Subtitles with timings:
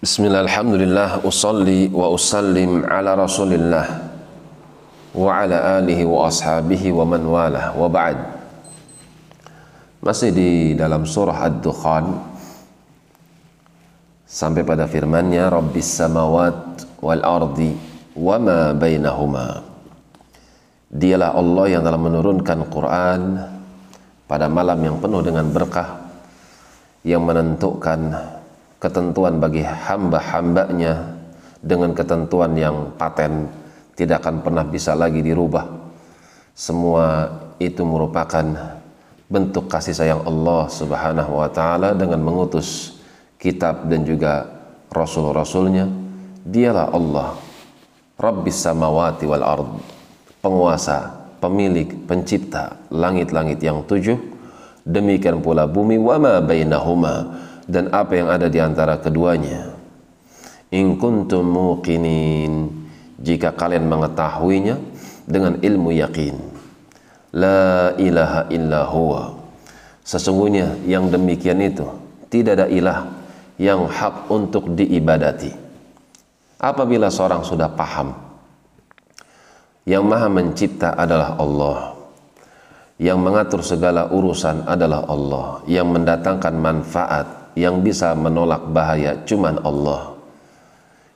[0.00, 3.84] Bismillah, alhamdulillah, usalli wa usallim ala rasulillah
[5.12, 8.16] wa ala alihi wa ashabihi wa man walah wa ba'd.
[10.00, 12.16] Masih di dalam surah Ad-Dukhan.
[14.24, 17.76] Sampai pada firmannya Rabbis samawat wal ardi
[18.16, 19.60] wa ma bainahuma.
[20.88, 23.20] Dialah Allah yang telah menurunkan Quran
[24.24, 26.08] pada malam yang penuh dengan berkah
[27.04, 28.39] yang menentukan
[28.80, 31.20] ketentuan bagi hamba-hambanya
[31.60, 33.44] dengan ketentuan yang paten
[33.92, 35.68] tidak akan pernah bisa lagi dirubah.
[36.56, 37.28] Semua
[37.60, 38.42] itu merupakan
[39.28, 42.96] bentuk kasih sayang Allah subhanahu wa ta'ala dengan mengutus
[43.36, 44.48] kitab dan juga
[44.88, 45.86] rasul-rasulnya.
[46.40, 47.36] Dialah Allah
[48.16, 49.68] Rabbis samawati wal ard
[50.40, 54.16] penguasa pemilik pencipta langit-langit yang tujuh.
[54.84, 57.28] Demikian pula bumi wama bainahuma
[57.70, 59.70] dan apa yang ada di antara keduanya.
[60.74, 62.66] In kuntum muqinin
[63.22, 64.74] jika kalian mengetahuinya
[65.30, 66.34] dengan ilmu yakin.
[67.30, 69.38] La ilaha illa huwa.
[70.02, 71.86] Sesungguhnya yang demikian itu
[72.26, 73.06] tidak ada ilah
[73.54, 75.54] yang hak untuk diibadati.
[76.58, 78.12] Apabila seorang sudah paham
[79.88, 81.96] yang maha mencipta adalah Allah
[83.00, 90.16] yang mengatur segala urusan adalah Allah yang mendatangkan manfaat yang bisa menolak bahaya cuman Allah.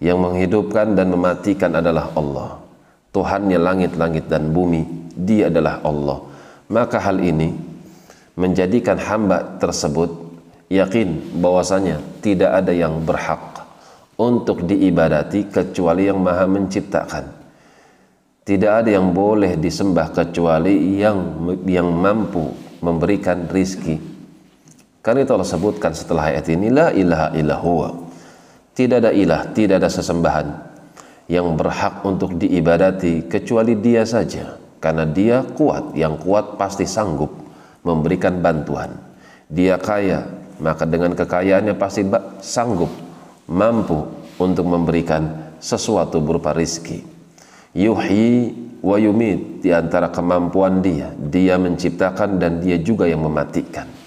[0.00, 2.56] Yang menghidupkan dan mematikan adalah Allah.
[3.12, 6.24] Tuhannya langit-langit dan bumi dia adalah Allah.
[6.72, 7.52] Maka hal ini
[8.40, 10.08] menjadikan hamba tersebut
[10.72, 13.60] yakin bahwasanya tidak ada yang berhak
[14.16, 17.36] untuk diibadati kecuali yang maha menciptakan.
[18.40, 24.09] Tidak ada yang boleh disembah kecuali yang yang mampu memberikan rizki
[25.00, 27.92] karena itu Allah sebutkan setelah ayat ini la ilaha illallah.
[28.76, 30.46] Tidak ada ilah, tidak ada sesembahan
[31.32, 34.60] yang berhak untuk diibadati kecuali Dia saja.
[34.80, 37.32] Karena Dia kuat, yang kuat pasti sanggup
[37.84, 38.92] memberikan bantuan.
[39.48, 40.24] Dia kaya,
[40.60, 42.04] maka dengan kekayaannya pasti
[42.44, 42.92] sanggup
[43.48, 44.04] mampu
[44.36, 47.04] untuk memberikan sesuatu berupa rizki.
[47.72, 48.52] Yuhyi
[48.84, 53.99] wa yumit di antara kemampuan dia, dia menciptakan dan dia juga yang mematikan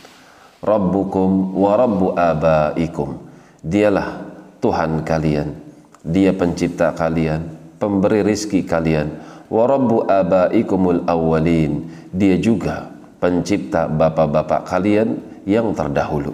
[0.64, 3.20] Rabbukum wa Rabbu abaikum.
[3.60, 4.24] Dialah
[4.64, 5.60] Tuhan kalian.
[6.08, 9.12] Dia pencipta kalian, pemberi rizki kalian.
[9.52, 11.92] Wa Rabbu abaikumul awwalin.
[12.16, 12.88] Dia juga
[13.20, 16.32] pencipta bapak-bapak kalian yang terdahulu.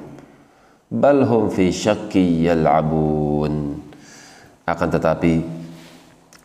[0.94, 3.82] Balhum fi syakki yal'abun.
[4.70, 5.42] Akan tetapi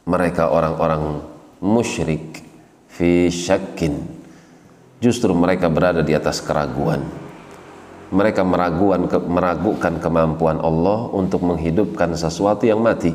[0.08, 1.20] mereka orang-orang
[1.60, 2.40] musyrik
[2.88, 4.00] fi syakkin.
[5.04, 7.23] Justru mereka berada di atas keraguan
[8.14, 13.10] mereka meragukan, meragukan kemampuan Allah untuk menghidupkan sesuatu yang mati.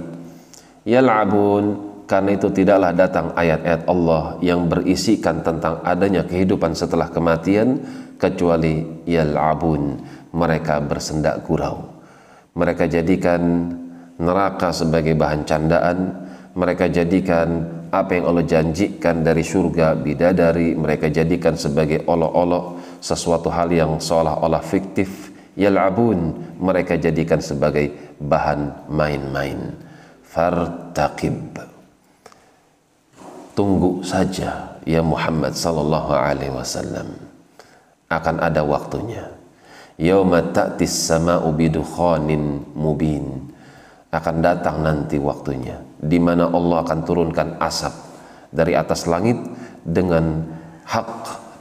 [0.83, 7.79] Yal'abun karena itu tidaklah datang ayat-ayat Allah yang berisikan tentang adanya kehidupan setelah kematian
[8.19, 10.03] kecuali yal'abun
[10.35, 11.85] mereka bersendak gurau.
[12.59, 13.71] Mereka jadikan
[14.19, 15.97] neraka sebagai bahan candaan,
[16.59, 23.73] mereka jadikan apa yang Allah janjikan dari surga bidadari mereka jadikan sebagai olok-olok sesuatu hal
[23.73, 25.33] yang seolah-olah fiktif.
[25.59, 27.91] Yal'abun mereka jadikan sebagai
[28.21, 29.73] bahan main-main.
[30.23, 31.57] Fartaqib.
[33.57, 37.11] Tunggu saja ya Muhammad sallallahu alaihi wasallam.
[38.07, 39.35] Akan ada waktunya.
[39.99, 43.51] Yauma ta'tis sama'u bidukhanin mubin
[44.09, 47.93] akan datang nanti waktunya di mana Allah akan turunkan asap
[48.49, 49.37] dari atas langit
[49.85, 50.41] dengan
[50.89, 51.09] hak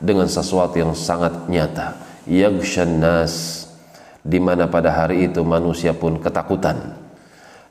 [0.01, 1.99] dengan sesuatu yang sangat nyata.
[2.29, 3.67] Yaghshan nas
[4.25, 6.97] di mana pada hari itu manusia pun ketakutan.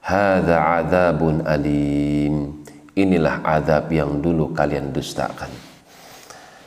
[0.01, 2.63] Hadza adzabun alim.
[2.97, 5.49] Inilah azab yang dulu kalian dustakan.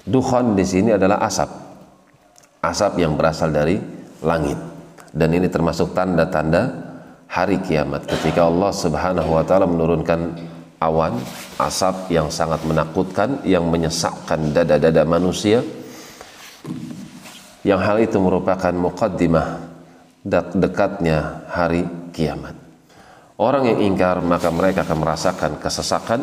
[0.06, 1.50] Dukhan di sini adalah asap.
[2.62, 3.82] Asap yang berasal dari
[4.22, 4.58] langit.
[5.10, 6.89] Dan ini termasuk tanda-tanda
[7.30, 10.34] hari kiamat ketika Allah Subhanahu wa taala menurunkan
[10.82, 11.14] awan
[11.62, 15.62] asap yang sangat menakutkan yang menyesakkan dada-dada manusia.
[17.62, 19.62] Yang hal itu merupakan muqaddimah
[20.56, 22.56] dekatnya hari kiamat.
[23.36, 26.20] Orang yang ingkar maka mereka akan merasakan kesesakan.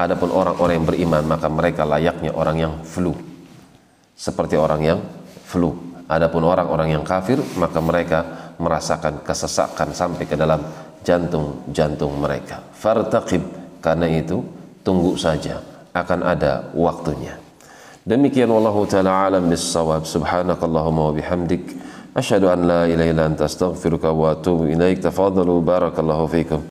[0.00, 3.12] Adapun orang-orang yang beriman maka mereka layaknya orang yang flu.
[4.16, 5.00] Seperti orang yang
[5.44, 5.76] flu.
[6.08, 8.18] Adapun orang-orang yang kafir maka mereka
[8.60, 10.60] merasakan kesesakan sampai ke dalam
[11.00, 12.60] jantung-jantung mereka.
[12.76, 13.40] Fartaqib
[13.80, 14.44] karena itu
[14.84, 15.64] tunggu saja
[15.96, 17.40] akan ada waktunya.
[18.04, 20.04] Demikian wallahu taala alam bis-shawab.
[20.04, 21.80] Subhanakallahumma wa bihamdik
[22.10, 24.98] Asyhadu an la ilaha illa anta astaghfiruka wa atubu ilaik.
[24.98, 26.58] Tafadhalu barakallahu fikum.